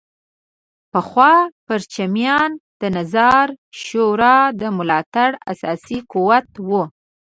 [0.91, 1.33] پخوا
[1.65, 2.51] پرچمیان
[2.81, 3.47] د نظار
[3.83, 6.83] شورا د ملاتړ اساسي قوت وو.